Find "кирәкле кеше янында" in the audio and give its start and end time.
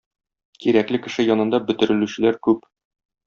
0.63-1.61